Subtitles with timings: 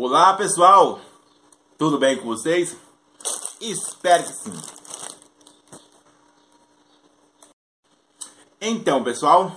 [0.00, 1.00] Olá pessoal,
[1.76, 2.76] tudo bem com vocês?
[3.60, 4.52] Espero que sim.
[8.60, 9.52] Então pessoal,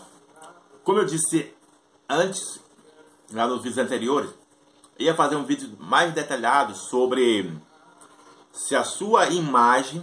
[0.83, 1.53] como eu disse
[2.09, 2.59] antes,
[3.31, 4.31] lá nos vídeos anteriores,
[4.97, 7.55] eu ia fazer um vídeo mais detalhado sobre
[8.51, 10.01] se a sua imagem,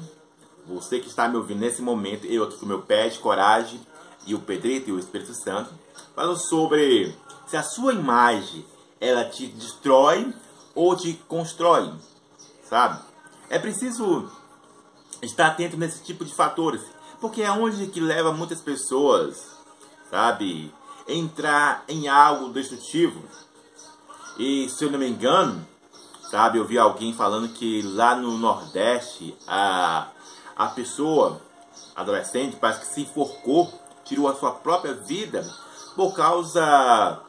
[0.65, 3.85] você que está me ouvindo nesse momento, eu aqui com meu pé de coragem
[4.25, 5.75] e o Pedrito e o Espírito Santo,
[6.15, 7.13] falando sobre
[7.49, 8.65] se a sua imagem
[9.01, 10.35] ela te destrói
[10.75, 11.93] ou te constrói,
[12.69, 13.01] sabe?
[13.51, 14.31] É preciso
[15.23, 16.83] estar atento nesse tipo de fatores,
[17.21, 19.45] porque é onde que leva muitas pessoas,
[20.11, 20.73] sabe,
[21.07, 23.23] entrar em algo destrutivo.
[24.39, 25.67] E se eu não me engano,
[26.31, 30.09] sabe, eu vi alguém falando que lá no Nordeste a
[30.59, 31.41] a pessoa
[31.95, 33.73] adolescente parece que se enforcou,
[34.05, 35.49] tirou a sua própria vida
[35.95, 37.21] por causa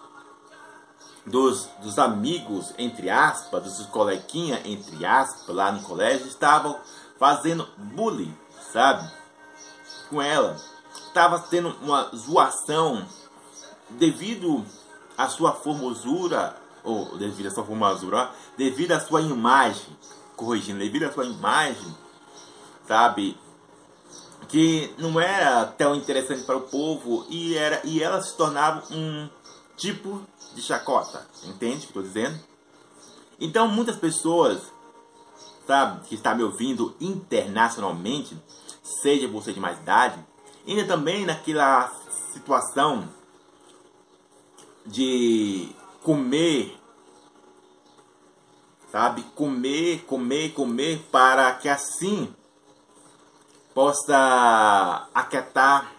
[1.30, 6.78] dos, dos amigos, entre aspas, dos coleguinhas, entre aspas, lá no colégio, estavam
[7.18, 8.36] fazendo bullying,
[8.74, 9.10] sabe?
[10.10, 10.58] Com ela.
[11.08, 13.06] Estava tendo uma zoação
[13.90, 14.66] devido
[15.18, 19.98] à sua formosura, ou devido à sua formosura, devido à sua imagem,
[20.36, 21.96] corrigindo, devido à sua imagem,
[22.88, 23.38] sabe?
[24.48, 29.30] Que não era tão interessante para o povo e, era, e ela se tornava um
[29.80, 30.22] tipo
[30.54, 31.26] de chacota.
[31.46, 32.38] Entende o que estou dizendo?
[33.40, 34.62] Então, muitas pessoas,
[35.66, 38.38] sabe, que está me ouvindo internacionalmente,
[38.84, 40.20] seja você de mais idade,
[40.68, 41.92] ainda também naquela
[42.34, 43.08] situação
[44.86, 46.78] de comer,
[48.92, 52.34] sabe, comer, comer, comer, para que assim
[53.74, 55.99] possa aquietar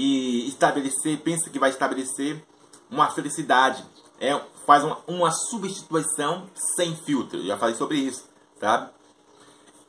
[0.00, 2.40] e estabelecer, pensa que vai estabelecer
[2.88, 3.84] uma felicidade.
[4.20, 7.40] É, faz uma, uma substituição sem filtro.
[7.40, 8.24] Eu já falei sobre isso,
[8.60, 8.92] sabe?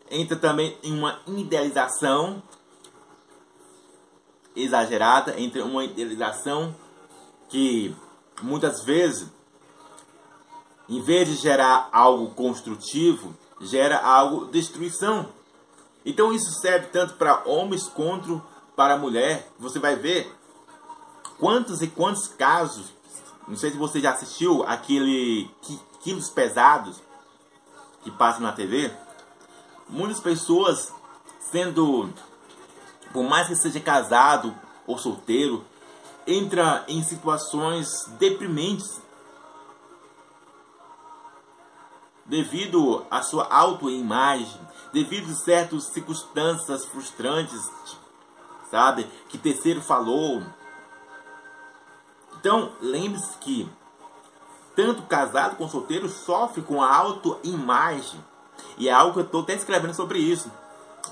[0.10, 2.42] Entra também em uma idealização
[4.56, 6.76] exagerada, entre uma idealização
[7.48, 7.96] que
[8.42, 9.28] muitas vezes,
[10.90, 15.30] em vez de gerar algo construtivo, gera algo destruição.
[16.04, 18.42] Então isso serve tanto para homens quanto
[18.80, 19.52] para mulher.
[19.60, 20.34] Você vai ver
[21.38, 22.94] quantos e quantos casos,
[23.46, 25.52] não sei se você já assistiu aquele
[26.00, 26.96] Quilos Pesados
[28.02, 28.90] que passa na TV,
[29.90, 30.94] muitas pessoas
[31.52, 32.10] sendo,
[33.12, 34.56] por mais que seja casado
[34.88, 35.66] ou solteiro,
[36.26, 39.02] entra em situações deprimentes
[42.26, 44.62] devido à sua autoimagem,
[44.94, 47.60] devido a certas circunstâncias frustrantes,
[48.70, 50.44] sabe, que terceiro falou,
[52.40, 53.70] então, lembre-se que
[54.76, 58.24] tanto casado como solteiro sofre com a autoimagem.
[58.78, 60.50] E é algo que eu estou até escrevendo sobre isso.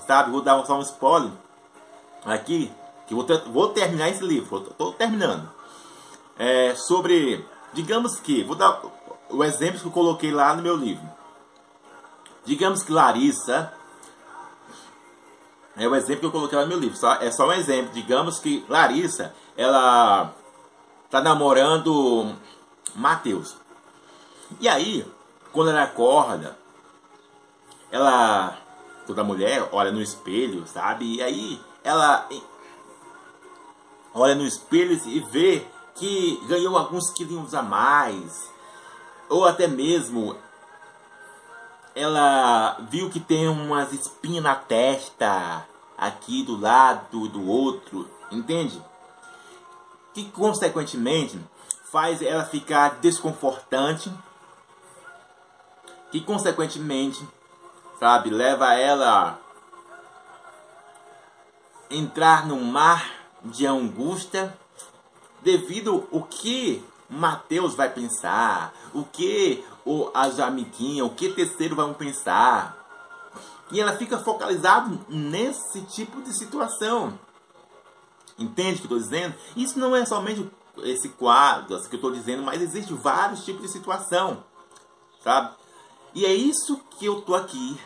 [0.06, 0.30] Sabe?
[0.30, 1.30] Vou dar só um spoiler
[2.24, 2.72] aqui.
[3.06, 4.68] Que vou, ter, vou terminar esse livro.
[4.70, 5.50] Estou terminando.
[6.38, 7.44] É, sobre.
[7.74, 8.42] Digamos que.
[8.42, 8.82] Vou dar
[9.28, 11.06] o exemplo que eu coloquei lá no meu livro.
[12.44, 13.72] Digamos que Larissa.
[15.78, 16.96] É o exemplo que eu coloquei lá no meu livro.
[16.96, 17.92] Só, é só um exemplo.
[17.92, 19.32] Digamos que Larissa.
[19.56, 20.34] Ela
[21.08, 22.34] tá namorando
[22.94, 23.56] Matheus.
[24.60, 25.06] E aí,
[25.52, 26.58] quando ela acorda,
[27.90, 28.58] ela,
[29.06, 31.16] toda mulher, olha no espelho, sabe?
[31.16, 32.28] E aí ela
[34.14, 35.64] olha no espelho e vê
[35.94, 38.50] que ganhou alguns quilinhos a mais.
[39.28, 40.36] Ou até mesmo
[41.98, 45.66] ela viu que tem umas espinhas na testa,
[45.96, 48.80] aqui do lado do outro, entende?
[50.18, 51.38] que consequentemente
[51.92, 54.12] faz ela ficar desconfortante,
[56.10, 57.26] que consequentemente,
[58.00, 59.38] sabe, leva ela
[61.88, 63.08] a entrar no mar
[63.44, 64.56] de angústia
[65.40, 71.94] devido o que Mateus vai pensar, o que o, as amiguinhas, o que terceiro vão
[71.94, 72.76] pensar.
[73.70, 77.18] E ela fica focalizada nesse tipo de situação.
[78.38, 79.34] Entende o que eu estou dizendo?
[79.56, 80.48] Isso não é somente
[80.84, 84.44] esse quadro que eu estou dizendo, mas existe vários tipos de situação,
[85.24, 85.56] sabe?
[86.14, 87.78] E é isso que eu estou aqui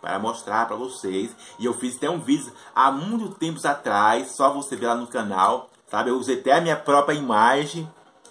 [0.00, 1.34] para mostrar para vocês.
[1.58, 5.06] E eu fiz até um vídeo há muito tempos atrás, só você ver lá no
[5.06, 6.10] canal, sabe?
[6.10, 7.90] Eu usei até a minha própria imagem,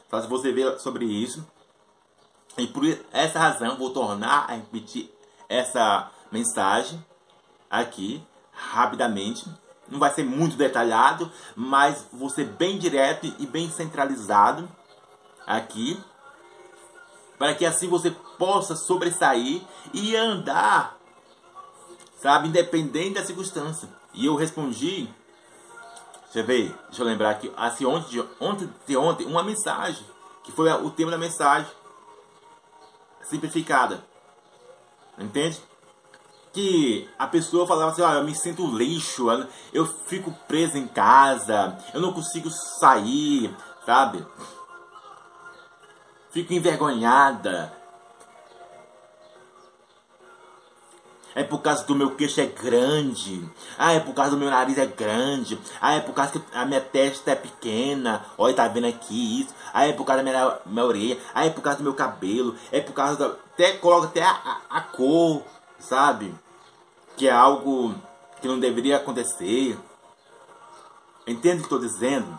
[0.10, 1.46] para você ver sobre isso.
[2.58, 5.12] E por essa razão vou tornar a repetir
[5.48, 7.04] essa mensagem
[7.70, 9.46] aqui rapidamente
[9.90, 14.70] não vai ser muito detalhado, mas vou ser bem direto e bem centralizado
[15.46, 16.00] aqui.
[17.38, 18.10] para que assim você
[18.40, 19.62] possa sobressair
[19.94, 20.98] e andar,
[22.20, 23.88] sabe, independente da circunstância.
[24.12, 25.08] E eu respondi,
[26.28, 30.04] você vê, deixa eu lembrar aqui, assim, ontem, ontem, de ontem, uma mensagem,
[30.44, 31.70] que foi o tema da mensagem,
[33.30, 34.04] simplificada,
[35.18, 35.62] entende?
[36.54, 39.28] Que a pessoa falava assim, olha, eu me sinto lixo,
[39.72, 44.26] eu fico preso em casa, eu não consigo sair, sabe?
[46.32, 47.77] Fico envergonhada.
[51.38, 53.48] É por causa do meu queixo é grande.
[53.78, 55.56] Ah, é por causa do meu nariz é grande.
[55.80, 58.26] Ah, é por causa que a minha testa é pequena.
[58.40, 59.54] Olha, tá vendo aqui isso.
[59.72, 61.20] Ah, é por causa da minha, minha orelha.
[61.36, 62.56] Ah, é por causa do meu cabelo.
[62.72, 63.28] É por causa da.
[63.28, 65.44] Até coloca até a, a, a cor,
[65.78, 66.34] sabe?
[67.16, 67.94] Que é algo
[68.42, 69.78] que não deveria acontecer.
[71.28, 72.36] Entende o que estou dizendo?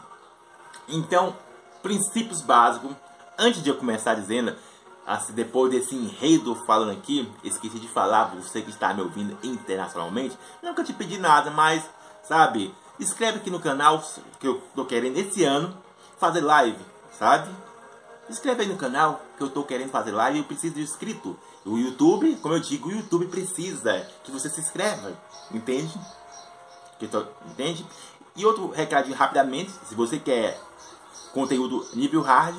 [0.89, 1.37] Então,
[1.85, 2.97] princípios básicos
[3.39, 4.57] antes de eu começar dizendo,
[5.09, 10.39] assim, depois desse enredo falando aqui, esqueci de falar, você que está me ouvindo internacionalmente,
[10.63, 11.83] nunca te pedi nada, mas,
[12.23, 14.05] sabe, inscreve aqui no canal,
[14.39, 15.75] que eu tô querendo esse ano
[16.19, 16.79] fazer live,
[17.19, 17.49] sabe?
[18.29, 21.39] Inscreve aí no canal, que eu tô querendo fazer live e eu preciso de inscrito.
[21.65, 25.19] O YouTube, como eu digo, o YouTube precisa que você se inscreva,
[25.51, 25.99] entende?
[27.11, 27.87] Tô, entende?
[28.37, 30.61] E outro recadinho rapidamente, se você quer
[31.33, 32.57] conteúdo nível hard,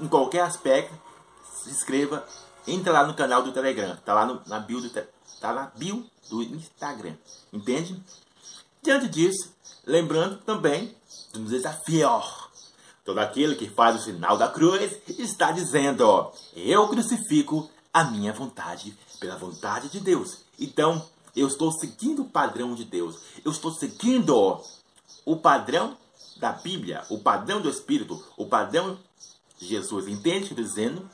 [0.00, 1.07] em qualquer aspecto,
[1.68, 2.26] se inscreva,
[2.66, 4.90] entra lá no canal do Telegram, tá lá no, na bio do
[5.40, 7.14] tá na bio do Instagram,
[7.52, 8.02] entende?
[8.82, 9.52] Diante disso,
[9.86, 10.94] lembrando também
[11.32, 12.08] do desafio.
[13.04, 18.32] Todo aquele que faz o sinal da cruz está dizendo: ó, Eu crucifico a minha
[18.32, 20.38] vontade pela vontade de Deus.
[20.58, 21.04] Então,
[21.34, 23.16] eu estou seguindo o padrão de Deus.
[23.44, 24.60] Eu estou seguindo
[25.24, 25.96] o padrão
[26.36, 28.98] da Bíblia, o padrão do Espírito, o padrão
[29.58, 30.06] Jesus.
[30.06, 31.10] Entende o que eu estou dizendo?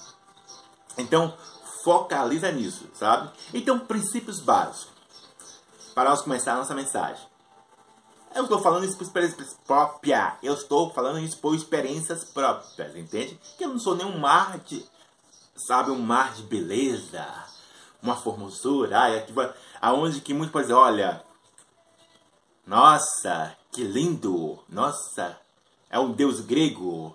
[0.97, 1.37] Então,
[1.83, 3.31] focaliza nisso, sabe?
[3.53, 4.95] Então, princípios básicos.
[5.95, 7.25] Para nós começar a nossa mensagem.
[8.35, 10.37] Eu estou falando isso por experiência própria.
[10.43, 13.39] Eu estou falando isso por experiências próprias, entende?
[13.57, 14.85] Que eu não sou nenhum mar de,
[15.57, 17.25] sabe, um mar de beleza,
[18.03, 18.99] uma formosura,
[19.81, 21.25] aonde que muitos podem dizer, olha,
[22.67, 25.39] nossa, que lindo, nossa,
[25.89, 27.15] é um deus grego,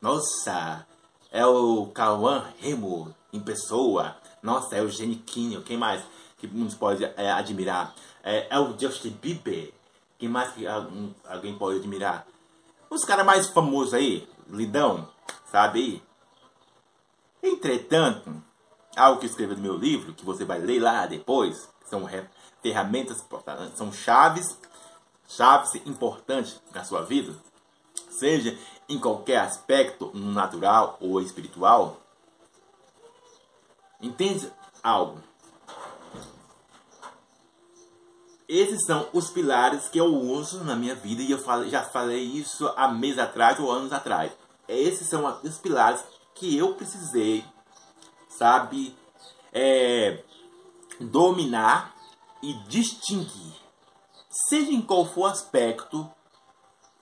[0.00, 0.86] nossa,
[1.34, 4.16] é o Cauã Remo em pessoa.
[4.40, 5.62] Nossa, é o Geniquinho.
[5.62, 6.00] Quem mais
[6.38, 7.92] que nos pode é, admirar?
[8.22, 9.74] É, é, o Justin Bieber.
[10.16, 12.24] Quem mais que algum, alguém pode admirar?
[12.88, 15.08] Os caras mais famosos aí, Lidão,
[15.50, 16.00] sabe?
[17.42, 18.32] Entretanto,
[18.96, 22.08] algo que escrevi no meu livro, que você vai ler lá depois, são
[22.62, 23.26] ferramentas,
[23.74, 24.56] são chaves,
[25.26, 27.34] chaves importantes na sua vida,
[28.08, 28.56] seja
[28.88, 31.98] em qualquer aspecto, natural ou espiritual?
[34.00, 34.50] Entende
[34.82, 35.18] algo?
[38.46, 41.40] Esses são os pilares que eu uso na minha vida e eu
[41.70, 44.32] já falei isso há meses atrás ou anos atrás.
[44.68, 46.04] Esses são os pilares
[46.34, 47.44] que eu precisei,
[48.28, 48.94] sabe,
[49.52, 50.22] é,
[51.00, 51.94] dominar
[52.42, 53.54] e distinguir.
[54.48, 56.10] Seja em qual for aspecto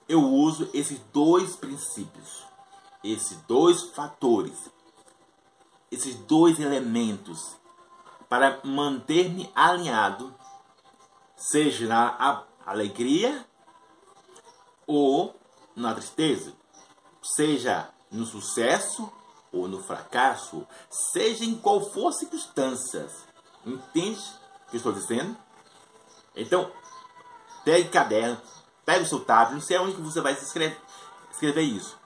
[0.07, 2.45] eu uso esses dois princípios,
[3.03, 4.71] esses dois fatores,
[5.91, 7.57] esses dois elementos
[8.29, 10.33] para manter-me alinhado,
[11.35, 13.45] seja na alegria
[14.87, 15.35] ou
[15.75, 16.53] na tristeza,
[17.21, 19.11] seja no sucesso
[19.51, 23.11] ou no fracasso, seja em qual for circunstâncias.
[23.65, 24.19] Entende
[24.67, 25.37] o que estou dizendo?
[26.35, 26.71] Então,
[27.63, 28.41] pegue caderno,
[28.85, 30.79] Pega o seu tablet, não sei aonde que você vai escrever,
[31.31, 31.97] escrever isso.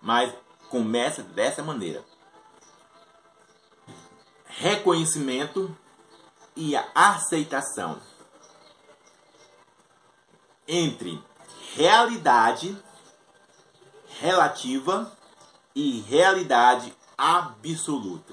[0.00, 0.32] Mas
[0.70, 2.04] começa dessa maneira.
[4.46, 5.76] Reconhecimento
[6.56, 8.00] e a aceitação
[10.66, 11.22] entre
[11.74, 12.76] realidade
[14.20, 15.12] relativa
[15.74, 18.32] e realidade absoluta.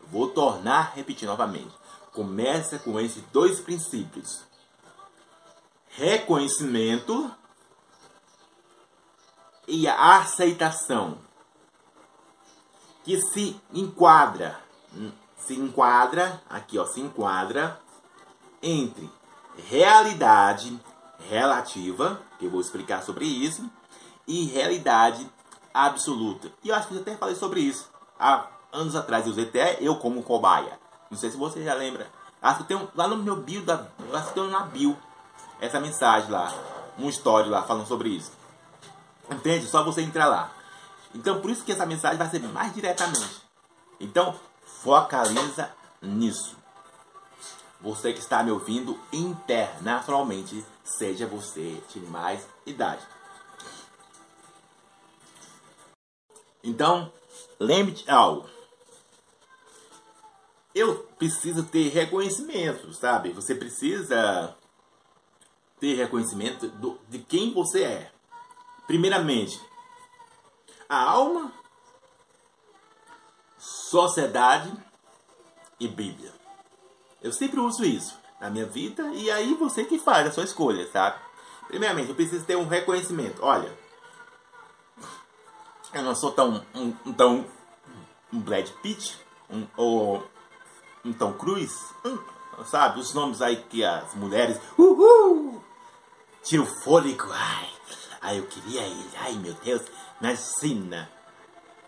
[0.00, 1.74] Vou tornar repetir novamente.
[2.12, 4.47] Começa com esses dois princípios
[5.98, 7.28] reconhecimento
[9.66, 11.18] e a aceitação
[13.02, 14.60] que se enquadra
[15.36, 17.80] se enquadra aqui ó se enquadra
[18.62, 19.10] entre
[19.68, 20.80] realidade
[21.28, 23.68] relativa que eu vou explicar sobre isso
[24.26, 25.28] e realidade
[25.74, 26.52] absoluta.
[26.62, 27.90] E eu acho que eu até falei sobre isso
[28.20, 30.78] há anos atrás eu usei até eu como cobaia.
[31.10, 32.06] Não sei se você já lembra.
[32.40, 34.96] Acho que tem lá no meu bio da acho que tem na bio
[35.60, 36.52] essa mensagem lá,
[36.98, 38.32] um story lá falando sobre isso.
[39.30, 39.66] Entende?
[39.66, 40.52] Só você entrar lá.
[41.14, 43.42] Então por isso que essa mensagem vai ser mais diretamente.
[44.00, 44.38] Então,
[44.82, 46.56] focaliza nisso.
[47.80, 53.02] Você que está me ouvindo internacionalmente, seja você de mais idade.
[56.62, 57.12] Então,
[57.58, 58.48] lembre-te algo.
[60.74, 63.32] Eu preciso ter reconhecimento, sabe?
[63.32, 64.54] Você precisa
[65.80, 68.12] ter reconhecimento do, de quem você é.
[68.86, 69.60] Primeiramente,
[70.88, 71.52] a alma,
[73.58, 74.72] sociedade
[75.78, 76.32] e Bíblia.
[77.22, 80.90] Eu sempre uso isso na minha vida e aí você que faz a sua escolha,
[80.90, 81.20] sabe?
[81.66, 83.42] Primeiramente, eu preciso ter um reconhecimento.
[83.42, 83.70] Olha,
[85.92, 87.46] eu não sou tão um, tão
[88.32, 89.18] um Brad Pitt
[89.50, 90.26] um, ou
[91.04, 93.00] um Tom Cruise, um, sabe?
[93.00, 95.62] Os nomes aí que as mulheres uhul,
[96.48, 97.28] tiram fôlego.
[97.30, 97.68] Ai,
[98.22, 99.10] ai, eu queria ele.
[99.20, 99.82] Ai, meu Deus,
[100.20, 101.08] imagina.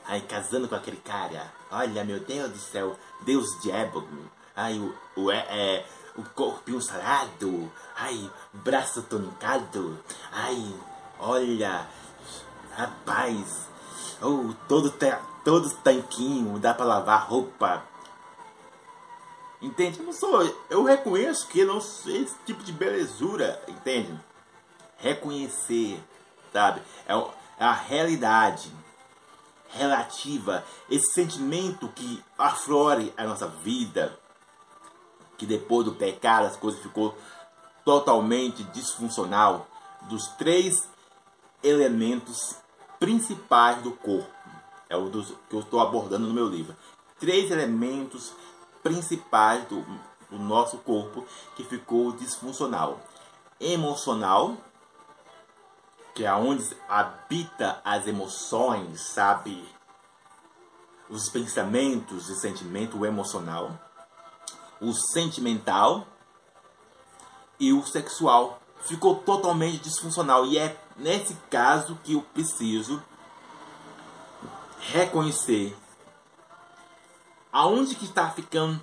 [0.06, 1.52] Ai, casando com aquele cara.
[1.70, 4.30] Olha, meu Deus do céu, Deus de ébano.
[4.54, 5.86] Ai, o, o, é, é,
[6.16, 7.72] o corpinho sarado.
[7.96, 9.98] Ai, braço tonicado.
[10.30, 10.74] Ai,
[11.18, 11.88] olha,
[12.76, 13.68] rapaz.
[14.20, 14.92] Oh, todo,
[15.42, 17.82] todo tanquinho, dá pra lavar roupa.
[19.62, 20.00] Entende?
[20.00, 20.42] Eu não sou.
[20.68, 24.18] Eu reconheço que não sou esse tipo de belezura, entende?
[25.00, 26.02] Reconhecer,
[26.52, 26.82] sabe?
[27.06, 28.70] É, é a realidade
[29.72, 34.18] relativa, esse sentimento que aflore a nossa vida,
[35.38, 37.16] que depois do pecado as coisas ficou
[37.84, 39.66] totalmente disfuncional,
[40.02, 40.88] dos três
[41.62, 42.56] elementos
[42.98, 44.30] principais do corpo.
[44.88, 46.74] É o dos, que eu estou abordando no meu livro.
[47.18, 48.32] Três elementos
[48.82, 49.82] principais do,
[50.30, 53.00] do nosso corpo que ficou disfuncional:
[53.60, 54.56] emocional,
[56.20, 59.66] que é onde habita as emoções, sabe?
[61.08, 63.80] Os pensamentos e sentimento emocional,
[64.82, 66.06] o sentimental
[67.58, 68.60] e o sexual.
[68.82, 73.02] Ficou totalmente disfuncional e é nesse caso que eu preciso
[74.92, 75.74] reconhecer
[77.50, 78.78] aonde que está ficando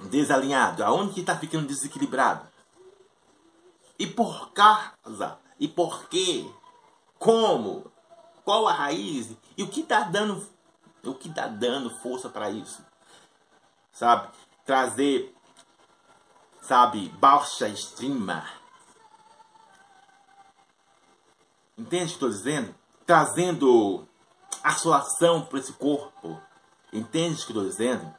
[0.00, 2.44] desalinhado, aonde que está ficando desequilibrado.
[3.96, 6.50] E por causa, e por quê,
[7.18, 7.92] como,
[8.44, 10.44] qual a raiz e o que está dando,
[11.04, 12.84] o que está dando força para isso,
[13.92, 14.32] sabe?
[14.64, 15.32] Trazer,
[16.62, 18.44] sabe, baixa estima.
[21.78, 22.74] Entende o que estou dizendo?
[23.06, 24.08] Trazendo
[24.64, 26.40] assolação para esse corpo
[26.92, 28.14] Entende o que estou dizendo?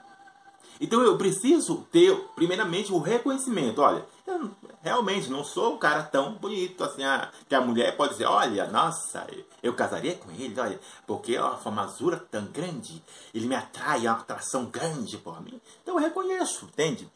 [0.81, 3.83] Então eu preciso ter, primeiramente, o reconhecimento.
[3.83, 4.49] Olha, eu
[4.81, 8.65] realmente não sou um cara tão bonito assim, ah, que a mulher pode dizer, olha,
[8.65, 9.27] nossa,
[9.61, 12.99] eu casaria com ele, olha, porque é uma formazura tão grande,
[13.31, 15.61] ele me atrai, é uma atração grande por mim.
[15.83, 17.07] Então eu reconheço, entende?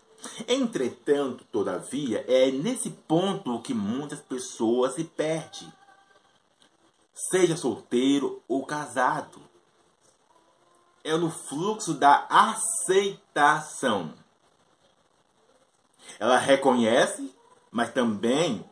[0.48, 5.74] Entretanto, todavia, é nesse ponto que muitas pessoas se perdem.
[7.32, 9.42] Seja solteiro ou casado
[11.06, 14.12] é no fluxo da aceitação.
[16.20, 17.32] Ela reconhece,
[17.72, 18.66] mas também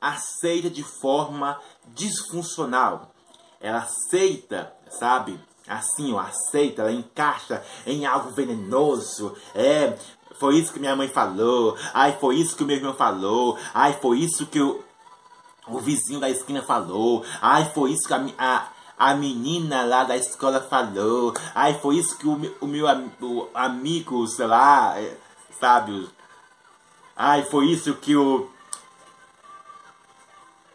[0.00, 1.60] aceita de forma
[1.94, 3.14] disfuncional.
[3.60, 5.38] Ela aceita, sabe?
[5.68, 9.36] Assim, ó, aceita, ela encaixa em algo venenoso.
[9.54, 9.96] É,
[10.40, 11.76] foi isso que minha mãe falou.
[11.94, 13.56] Ai, foi isso que o meu irmão falou.
[13.72, 14.82] Ai, foi isso que o,
[15.68, 17.24] o vizinho da esquina falou.
[17.40, 21.32] Ai, foi isso que a, a a menina lá da escola falou.
[21.54, 22.84] Ai, foi isso que o, o meu
[23.22, 25.16] o amigo, sei lá, é,
[25.58, 26.06] sabe?
[27.16, 28.50] Ai, foi isso que o.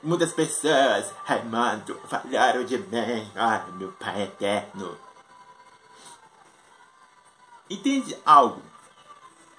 [0.01, 3.31] Muitas pessoas, Raimundo, falaram de mim.
[3.35, 4.97] Ai, meu pai eterno.
[7.69, 8.61] Entende algo?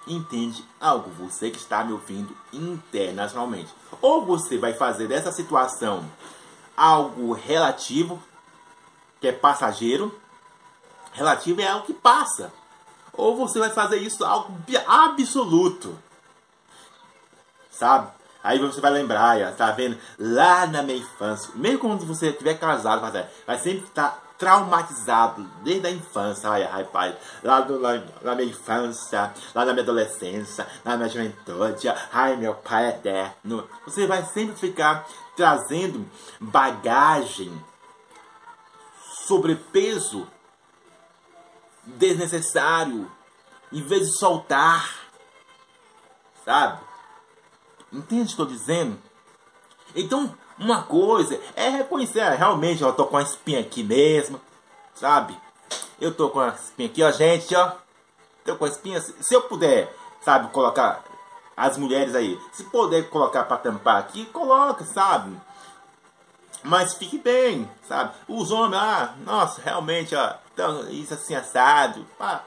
[0.05, 1.09] Entende algo?
[1.11, 3.73] Você que está me ouvindo internacionalmente.
[4.01, 6.03] Ou você vai fazer dessa situação
[6.75, 8.21] algo relativo
[9.19, 10.17] que é passageiro,
[11.13, 12.51] relativo é algo que passa.
[13.13, 14.55] Ou você vai fazer isso algo
[14.87, 15.97] absoluto.
[17.71, 18.11] Sabe?
[18.43, 19.97] Aí você vai lembrar, tá vendo?
[20.17, 23.01] Lá na minha infância, mesmo quando você estiver casado,
[23.45, 26.49] vai sempre estar traumatizado desde a infância.
[26.49, 31.89] Ai, rapaz, lá, do, lá, na minha infância, lá na minha adolescência, na minha juventude,
[32.13, 33.67] ai, meu pai eterno.
[33.85, 35.05] Você vai sempre ficar
[35.35, 36.05] trazendo
[36.39, 37.51] bagagem
[39.27, 40.27] sobrepeso
[41.83, 43.11] desnecessário,
[43.71, 44.89] em vez de soltar,
[46.45, 46.79] sabe?
[47.91, 48.97] Entende o que estou dizendo?
[49.93, 54.39] Então, uma coisa é reconhecer, ah, realmente eu tô com a espinha aqui mesmo,
[54.95, 55.37] sabe?
[55.99, 57.73] Eu tô com a espinha aqui, ó, gente, ó.
[58.45, 59.01] Tô com a espinha.
[59.01, 61.03] Se eu puder, sabe, colocar
[61.55, 65.35] as mulheres aí, se puder colocar para tampar aqui, coloca, sabe?
[66.67, 68.13] Mas fique bem, sabe?
[68.27, 72.05] Os homens, ah, nossa, realmente, ó, então, isso assim assado.
[72.17, 72.43] Pá.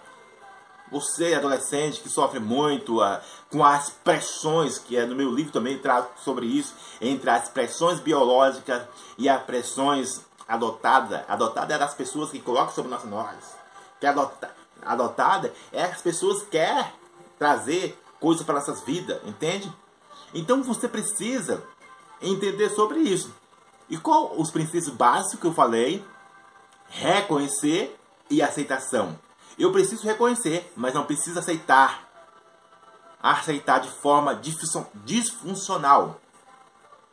[0.92, 5.78] Você, adolescente, que sofre muito ah, com as pressões, que é no meu livro também
[5.78, 8.82] trato sobre isso, entre as pressões biológicas
[9.16, 11.22] e as pressões adotadas.
[11.26, 13.56] Adotada é das pessoas que colocam sobre nós nós.
[13.98, 14.50] Que adota,
[14.82, 16.92] adotada é as pessoas que querem
[17.38, 19.72] trazer coisas para nossas vidas, entende?
[20.34, 21.62] Então você precisa
[22.20, 23.39] entender sobre isso.
[23.90, 26.04] E qual os princípios básicos que eu falei?
[26.88, 27.98] Reconhecer
[28.30, 29.18] e aceitação.
[29.58, 32.08] Eu preciso reconhecer, mas não preciso aceitar.
[33.20, 34.40] Aceitar de forma
[35.04, 36.20] disfuncional.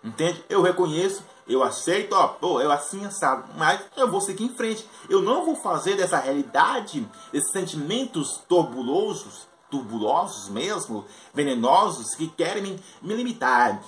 [0.03, 0.45] Entende?
[0.47, 4.87] Eu reconheço, eu aceito, ó, pô, eu assim assado, mas eu vou seguir em frente.
[5.09, 12.83] Eu não vou fazer dessa realidade, desses sentimentos turbulosos, turbulosos mesmo, venenosos, que querem me,
[13.01, 13.81] me limitar.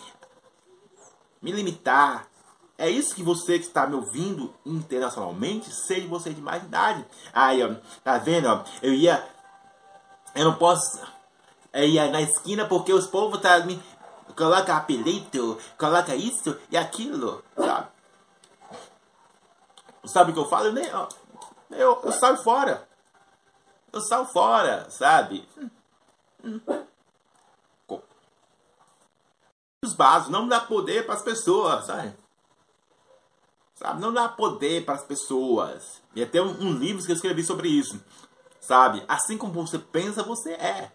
[1.42, 2.28] Me limitar,
[2.80, 7.06] é isso que você que está me ouvindo internacionalmente, seja você de mais idade.
[7.34, 8.48] Aí, ó, tá vendo?
[8.48, 9.22] Ó, eu ia.
[10.34, 10.98] Eu não posso.
[11.74, 13.84] Eu ia na esquina porque os povos tá me.
[14.34, 17.88] Coloca apelido, coloca isso e aquilo, sabe?
[20.06, 20.68] Sabe o que eu falo?
[20.68, 21.10] Eu, nem, ó,
[21.72, 22.88] eu, eu saio fora.
[23.92, 25.46] Eu saio fora, sabe?
[29.84, 32.16] Os básicos não dá poder para as pessoas, sabe?
[33.80, 34.02] Sabe?
[34.02, 36.02] Não dá poder para as pessoas.
[36.14, 37.98] E até um, um, livro que eu escrevi sobre isso.
[38.60, 39.02] Sabe?
[39.08, 40.92] Assim como você pensa, você é.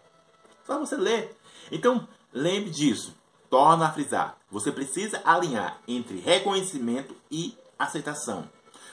[0.63, 1.35] Só você ler.
[1.71, 3.15] Então, lembre disso.
[3.49, 4.37] Torna a frisar.
[4.51, 8.47] Você precisa alinhar entre reconhecimento e aceitação.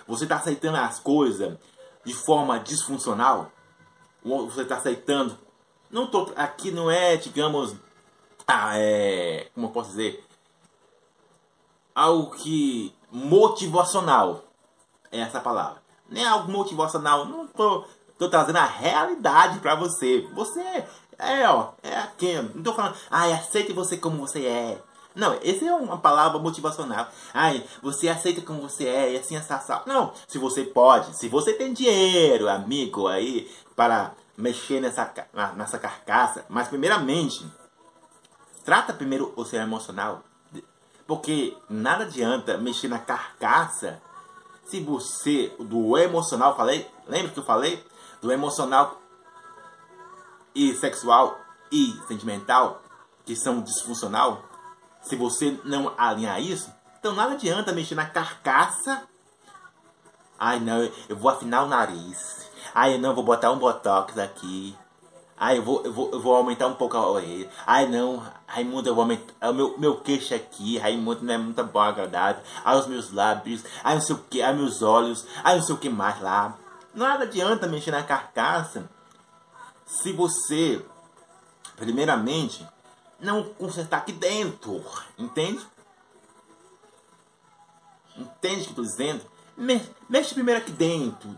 [0.08, 1.58] Você está aceitando as coisas
[2.02, 3.52] de forma disfuncional?
[4.24, 5.38] Você está aceitando?
[5.90, 7.76] Não tô, aqui não é, digamos,
[8.46, 10.24] ah, é, como eu posso dizer,
[11.94, 14.42] algo que motivacional.
[15.10, 15.82] É essa palavra.
[16.08, 17.26] Nem algo motivacional.
[17.26, 17.84] Não tô,
[18.18, 20.26] tô trazendo a realidade para você.
[20.32, 20.84] Você
[21.18, 22.34] é, ó, é aqui.
[22.54, 24.82] Não tô falando, ai, aceite você como você é.
[25.14, 27.06] Não, essa é uma palavra motivacional.
[27.34, 31.52] Ai, você aceita como você é e assim essa Não, se você pode, se você
[31.52, 35.12] tem dinheiro, amigo, aí, para mexer nessa,
[35.54, 37.46] nessa carcaça, mas primeiramente,
[38.64, 40.22] trata primeiro o seu emocional.
[41.12, 44.00] Porque nada adianta mexer na carcaça
[44.64, 47.86] se você, do emocional, falei, lembra que eu falei?
[48.22, 48.98] Do emocional
[50.54, 51.38] e sexual
[51.70, 52.80] e sentimental,
[53.26, 54.42] que são disfuncional,
[55.02, 59.02] se você não alinhar isso, então nada adianta mexer na carcaça.
[60.38, 60.78] Ai não,
[61.10, 62.50] eu vou afinar o nariz.
[62.74, 64.74] Ai não, vou botar um botox aqui.
[65.36, 67.50] Ai, eu vou, eu vou, eu vou aumentar um pouco a orelha.
[67.66, 69.34] Ai, não, Raimundo, eu vou aumentar.
[69.40, 72.42] É o meu, meu queixo aqui, Raimundo não é muito bom, agradável.
[72.64, 73.64] Ai, os meus lábios.
[73.82, 74.42] Ai, não sei o que.
[74.42, 75.26] Ai, meus olhos.
[75.42, 76.56] Ai, não sei o que mais lá.
[76.94, 78.88] Nada adianta mexer na carcaça
[79.86, 80.84] se você,
[81.76, 82.66] primeiramente,
[83.18, 84.84] não consertar aqui dentro.
[85.18, 85.66] Entende?
[88.16, 89.22] Entende o que eu tô dizendo?
[90.08, 91.34] Mexe primeiro aqui dentro.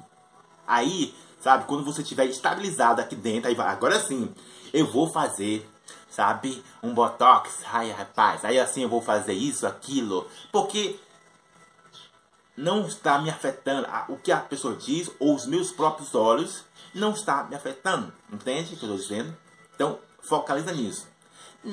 [0.66, 1.66] Aí sabe?
[1.66, 4.34] Quando você estiver estabilizado aqui dentro, aí vai, agora sim,
[4.72, 5.70] eu vou fazer,
[6.08, 6.64] sabe?
[6.82, 10.98] Um botox, ai rapaz, aí assim eu vou fazer isso, aquilo, porque
[12.56, 17.12] não está me afetando o que a pessoa diz ou os meus próprios olhos não
[17.12, 19.36] está me afetando, entende o que eu estou dizendo?
[19.74, 21.06] Então, focaliza nisso.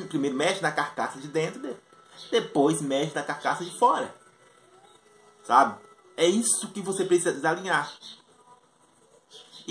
[0.10, 1.78] Primeiro mexe na carcaça de dentro,
[2.30, 4.14] depois mexe na carcaça de fora.
[5.44, 5.80] Sabe?
[6.18, 7.90] É isso que você precisa desalinhar.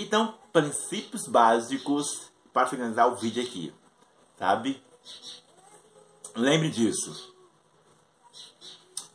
[0.00, 3.70] Então, princípios básicos para finalizar o vídeo aqui,
[4.38, 4.82] sabe?
[6.34, 7.34] Lembre disso.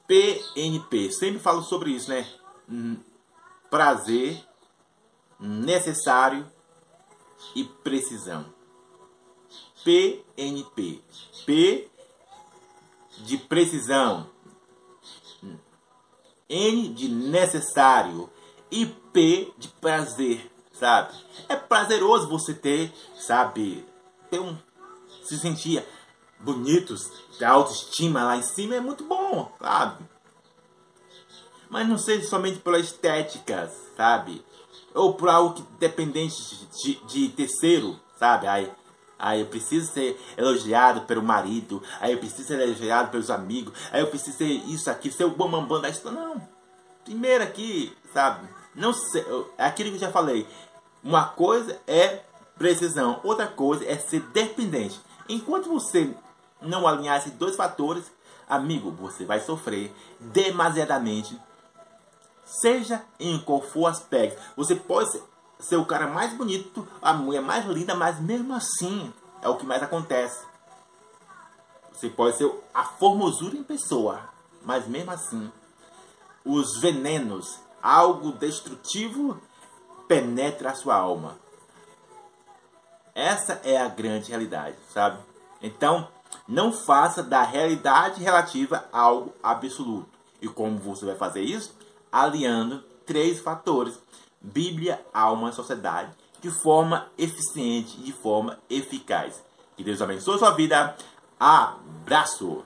[0.05, 2.31] PNP, sempre falo sobre isso, né?
[2.69, 2.97] Hum,
[3.67, 4.47] prazer,
[5.39, 6.45] necessário
[7.55, 8.53] e precisão.
[9.83, 11.01] PNP.
[11.47, 11.89] P
[13.23, 14.29] de precisão.
[16.47, 18.29] N de necessário
[18.69, 21.13] e P de prazer sabe?
[21.47, 23.85] É prazeroso você ter, sabe?
[24.29, 24.57] Ter um.
[25.23, 25.83] Se sentir
[26.39, 27.09] bonitos,
[27.39, 30.05] ter autoestima lá em cima é muito bom, sabe?
[31.69, 34.45] Mas não seja somente pela estética, sabe?
[34.93, 36.35] Ou por algo que dependente
[36.83, 38.45] de, de, de terceiro, sabe?
[38.45, 38.71] Aí,
[39.17, 44.01] aí eu preciso ser elogiado pelo marido, aí eu preciso ser elogiado pelos amigos, aí
[44.01, 46.19] eu preciso ser isso aqui, ser o bambambam da história.
[46.19, 46.47] Não.
[47.03, 48.47] Primeiro aqui, sabe?
[48.75, 49.25] Não sei,
[49.57, 50.47] aquilo que eu já falei.
[51.03, 52.23] Uma coisa é
[52.57, 54.99] precisão, outra coisa é ser dependente.
[55.29, 56.13] Enquanto você
[56.61, 58.05] não alinhar esses dois fatores,
[58.47, 61.39] amigo, você vai sofrer demasiadamente.
[62.43, 64.41] Seja em qual for o aspecto.
[64.55, 65.21] Você pode
[65.59, 69.11] ser o cara mais bonito, a mulher mais linda, mas mesmo assim
[69.41, 70.45] é o que mais acontece.
[71.93, 74.21] Você pode ser a formosura em pessoa,
[74.63, 75.51] mas mesmo assim,
[76.43, 79.39] os venenos, algo destrutivo,
[80.07, 81.37] penetra a sua alma.
[83.13, 85.19] Essa é a grande realidade, sabe?
[85.61, 86.07] Então,
[86.47, 90.09] não faça da realidade relativa algo absoluto.
[90.41, 91.75] E como você vai fazer isso?
[92.11, 93.99] Aliando três fatores:
[94.41, 99.43] Bíblia, alma e sociedade, de forma eficiente e de forma eficaz.
[99.77, 100.97] Que Deus abençoe a sua vida.
[101.39, 102.63] Abraço!